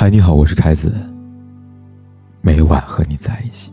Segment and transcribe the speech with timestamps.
[0.00, 0.94] 嗨，你好，我是凯子。
[2.40, 3.72] 每晚和你在一起。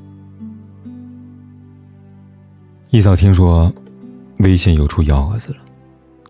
[2.89, 3.71] 一早听说
[4.39, 5.59] 微信又出幺蛾子了，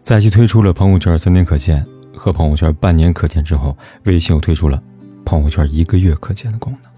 [0.03, 1.81] 在其推出了朋友圈三天可见
[2.13, 4.83] 和朋友圈半年可见之后，微信又推出了
[5.23, 6.91] 朋友圈一个月可见的功能。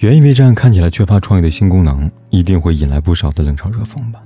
[0.00, 4.20] 原以为这样看起来缺乏创意的新功能，一定会引来不少的冷嘲热讽吧？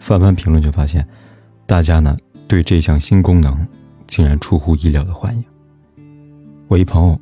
[0.00, 1.06] 翻翻评论，却发现
[1.64, 2.16] 大家呢
[2.48, 3.64] 对这项新功能
[4.08, 5.44] 竟然出乎意料的欢迎。
[6.70, 7.20] 我一朋友，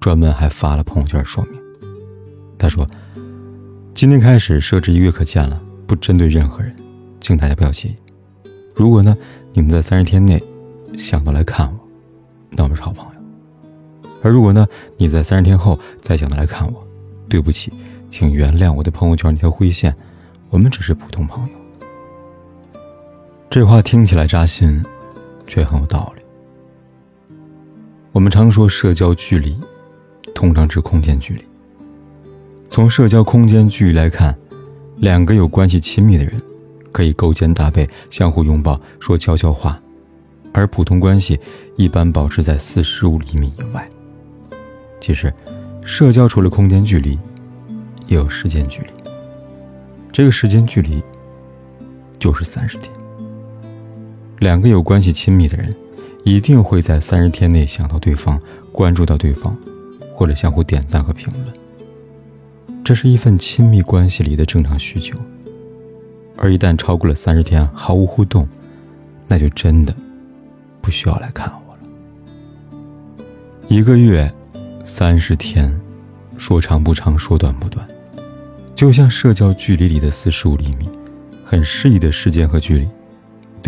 [0.00, 1.60] 专门还发了朋友圈说明。
[2.58, 2.88] 他说
[3.92, 6.74] ：“今天开始设置一个月可见了，不针对任何人，
[7.20, 7.96] 请大家不要介意。
[8.74, 9.14] 如果呢，
[9.52, 10.42] 你们在三十天内
[10.96, 11.78] 想到来看我，
[12.48, 13.20] 那我们是好朋友；
[14.22, 14.66] 而如果呢，
[14.96, 16.82] 你在三十天后再想到来看我，
[17.28, 17.70] 对不起，
[18.10, 19.94] 请原谅我的朋友圈那条灰线，
[20.48, 21.54] 我们只是普通朋友。”
[23.50, 24.82] 这话听起来扎心，
[25.46, 26.17] 却很有道理。
[28.18, 29.56] 我们常说社交距离，
[30.34, 31.44] 通常指空间距离。
[32.68, 34.36] 从社交空间距离来看，
[34.96, 36.34] 两个有关系亲密的人，
[36.90, 39.80] 可以勾肩搭背、相互拥抱、说悄悄话，
[40.52, 41.38] 而普通关系
[41.76, 43.88] 一般保持在四十五厘米以外。
[45.00, 45.32] 其实，
[45.84, 47.16] 社交除了空间距离，
[48.08, 48.88] 也有时间距离。
[50.10, 51.00] 这个时间距离，
[52.18, 52.92] 就是三十天。
[54.40, 55.72] 两个有关系亲密的人。
[56.28, 58.38] 一定会在三十天内想到对方，
[58.70, 59.56] 关注到对方，
[60.12, 61.46] 或者相互点赞和评论。
[62.84, 65.18] 这是一份亲密关系里的正常需求。
[66.36, 68.46] 而一旦超过了三十天毫无互动，
[69.26, 69.94] 那就真的
[70.82, 71.80] 不需要来看我了。
[73.68, 74.30] 一个月，
[74.84, 75.74] 三十天，
[76.36, 77.88] 说长不长，说短不短，
[78.74, 80.90] 就像社交距离里的四十五厘米，
[81.42, 82.86] 很适宜的时间和距离。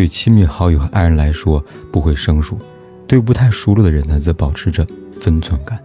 [0.01, 1.63] 对亲密好友和爱人来说
[1.93, 2.59] 不会生疏，
[3.07, 4.87] 对不太熟络的人呢，则保持着
[5.21, 5.79] 分寸感，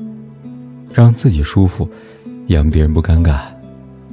[0.94, 1.86] 让自己舒服，
[2.48, 3.42] 让别人不尴尬，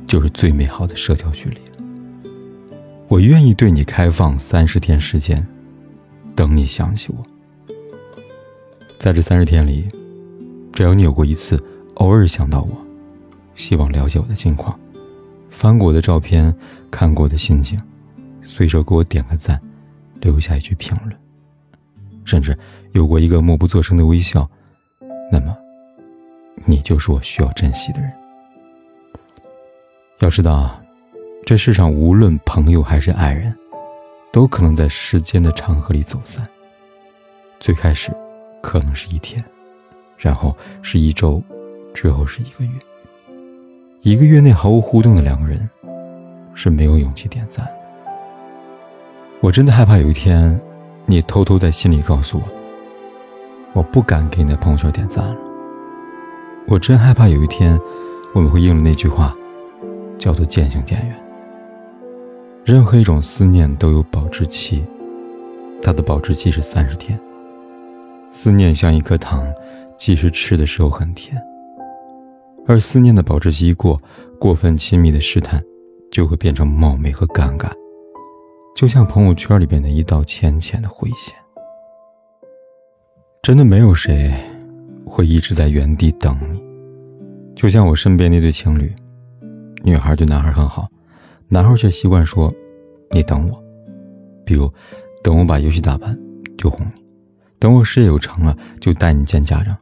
[0.05, 1.86] 就是最美好的社交距离了。
[3.06, 5.47] 我愿意对你开放三十天时间，
[6.34, 7.22] 等你想起我。
[8.98, 9.87] 在这三十天里，
[10.72, 11.56] 只要你有过一次
[11.94, 12.77] 偶尔想到我，
[13.54, 14.77] 希望了解我的近况，
[15.48, 16.53] 翻过我的照片，
[16.91, 17.78] 看过我的心情，
[18.43, 19.62] 随手给我点个赞。
[20.22, 21.15] 留下一句评论，
[22.25, 22.56] 甚至
[22.93, 24.49] 有过一个默不作声的微笑，
[25.31, 25.55] 那么，
[26.65, 28.10] 你就是我需要珍惜的人。
[30.21, 30.81] 要知道，
[31.44, 33.53] 这世上无论朋友还是爱人，
[34.33, 36.47] 都可能在时间的长河里走散。
[37.59, 38.12] 最开始，
[38.62, 39.44] 可能是一天，
[40.16, 41.43] 然后是一周，
[41.93, 42.71] 最后是一个月。
[44.03, 45.69] 一个月内毫无互动的两个人，
[46.54, 47.69] 是没有勇气点赞。
[49.42, 50.58] 我真的害怕有一天，
[51.04, 52.44] 你偷偷在心里告诉我，
[53.72, 55.36] 我不敢给你的朋友圈点赞了。
[56.69, 57.76] 我真害怕有一天，
[58.36, 59.36] 我们会应了那句话，
[60.16, 61.16] 叫做渐行渐远。
[62.64, 64.84] 任何一种思念都有保质期，
[65.82, 67.19] 它的保质期是三十天。
[68.30, 69.44] 思念像一颗糖，
[69.98, 71.36] 即使吃的时候很甜，
[72.64, 74.00] 而思念的保质期一过，
[74.38, 75.60] 过分亲密的试探，
[76.12, 77.69] 就会变成冒昧和尴尬。
[78.75, 81.34] 就像朋友圈里边的一道浅浅的灰线，
[83.43, 84.33] 真的没有谁
[85.06, 86.60] 会一直在原地等你。
[87.55, 88.93] 就像我身边那对情侣，
[89.84, 90.88] 女孩对男孩很好，
[91.49, 92.53] 男孩却习惯说
[93.12, 93.62] ：“你等我。”
[94.44, 94.72] 比如，
[95.22, 96.19] 等我把游戏打完
[96.56, 97.04] 就哄你，
[97.59, 99.77] 等我事业有成了就带你见家长，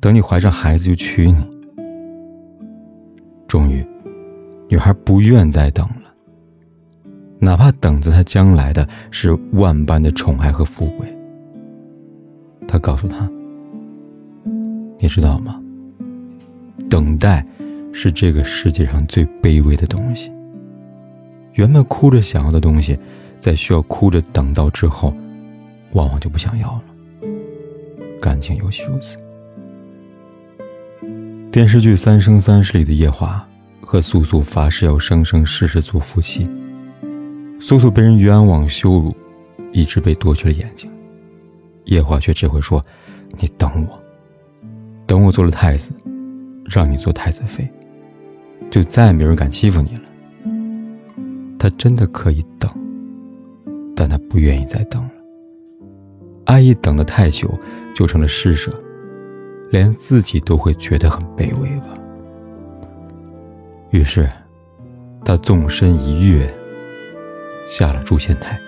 [0.00, 1.44] 等你怀上孩子就娶你。
[3.48, 3.84] 终于，
[4.68, 6.07] 女孩不愿再等了。
[7.40, 11.06] 哪怕等着他将来的是万般的宠爱和富贵，
[12.66, 13.30] 他告诉他
[14.98, 15.62] ：“你知道吗？
[16.90, 17.46] 等待
[17.92, 20.32] 是这个世界上最卑微的东西。
[21.52, 22.98] 原本哭着想要的东西，
[23.38, 25.14] 在需要哭着等到之后，
[25.92, 26.82] 往往就不想要了。
[28.20, 29.16] 感情尤其如此。
[31.52, 33.46] 电视剧《三生三世》里的夜华
[33.80, 36.50] 和素素发誓要生生世世做夫妻。”
[37.60, 39.14] 素素被人冤枉羞辱，
[39.72, 40.90] 一直被夺去了眼睛。
[41.84, 42.84] 夜华却只会说
[43.40, 44.00] ：“你等我，
[45.06, 45.90] 等我做了太子，
[46.64, 47.68] 让你做太子妃，
[48.70, 50.02] 就再也没人敢欺负你了。”
[51.58, 52.70] 他真的可以等，
[53.96, 55.10] 但他不愿意再等了。
[56.44, 57.50] 爱一等的太久，
[57.94, 58.72] 就成了施舍，
[59.70, 61.94] 连自己都会觉得很卑微吧。
[63.90, 64.30] 于是，
[65.24, 66.54] 他纵身一跃。
[67.68, 68.58] 下了诛仙台，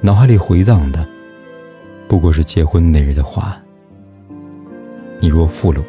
[0.00, 1.06] 脑海里回荡的
[2.08, 3.62] 不过是结婚那日的话
[5.22, 5.86] ：“你若负了我，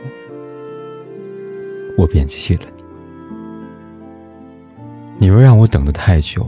[2.03, 2.83] 我便弃了你；
[5.18, 6.45] 你若让我等得太久，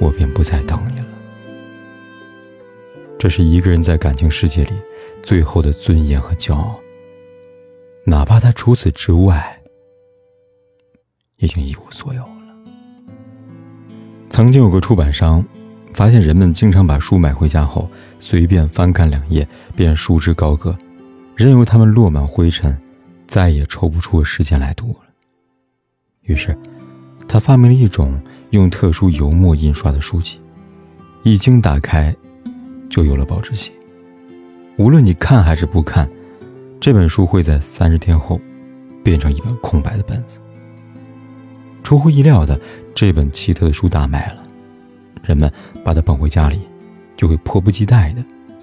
[0.00, 1.04] 我便不再等你了。
[3.18, 4.70] 这是一个人在感情世界里
[5.22, 6.80] 最后的尊严和骄傲，
[8.04, 9.60] 哪怕他除此之外
[11.36, 12.26] 已经一无所有。
[14.38, 15.44] 曾经有个出版商
[15.92, 17.90] 发现，人们经常把书买回家后，
[18.20, 19.44] 随便翻看两页
[19.74, 20.78] 便束之高阁，
[21.34, 22.78] 任由它们落满灰尘，
[23.26, 25.00] 再也抽不出时间来读了。
[26.22, 26.56] 于是，
[27.26, 28.16] 他发明了一种
[28.50, 30.40] 用特殊油墨印刷的书籍，
[31.24, 32.14] 一经打开。
[32.88, 33.72] 就有了保质期。
[34.76, 36.08] 无论你看还是不看，
[36.80, 38.40] 这本书会在三十天后
[39.02, 40.38] 变成一本空白的本子。
[41.88, 42.60] 出乎意料的，
[42.94, 44.42] 这本奇特的书大卖了，
[45.22, 45.50] 人们
[45.82, 46.60] 把它捧回家里，
[47.16, 48.22] 就会迫不及待的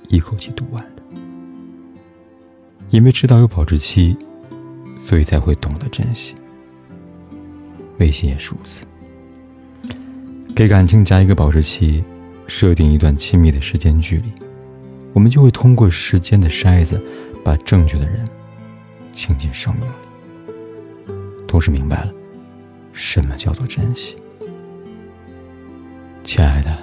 [0.09, 1.01] 一口气读完的。
[2.91, 4.15] 因为知道有保质期，
[4.99, 6.35] 所以才会懂得珍惜。
[7.97, 8.85] 微信也是如此，
[10.53, 12.03] 给感情加一个保质期。
[12.45, 14.31] 设定一段亲密的时间距离，
[15.13, 17.03] 我们就会通过时间的筛子，
[17.43, 18.23] 把正确的人
[19.11, 21.15] 请进生命里，
[21.47, 22.13] 同时明白了
[22.95, 24.15] 什么叫做珍惜。
[26.23, 26.75] 亲爱的，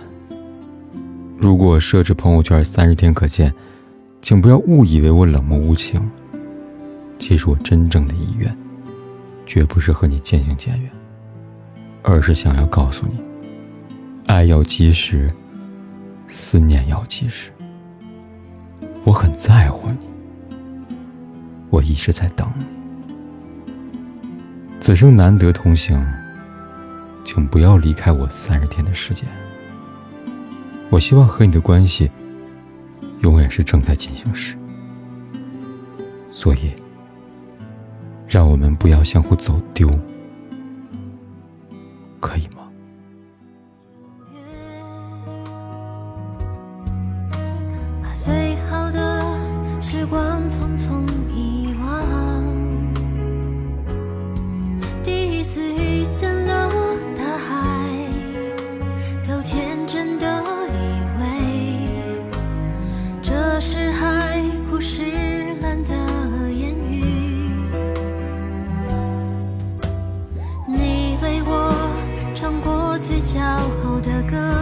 [1.38, 3.52] 如果设置朋友圈三十天可见，
[4.20, 6.00] 请不要误以为我冷漠无情。
[7.18, 8.56] 其实我真正的意愿，
[9.46, 10.90] 绝不是和你渐行渐远，
[12.02, 13.16] 而是想要告诉你，
[14.26, 15.28] 爱要及时。
[16.28, 17.50] 思念要及时，
[19.04, 20.96] 我很在乎你，
[21.68, 22.64] 我一直在等你。
[24.92, 26.06] 此生难得同行，
[27.24, 29.26] 请不要离开我三十天的时间。
[30.90, 32.10] 我希望和你的关系
[33.22, 34.54] 永远是正在进行时，
[36.30, 36.70] 所以
[38.28, 39.88] 让我们不要相互走丢，
[42.20, 42.61] 可以吗？
[73.32, 74.61] 骄傲的歌。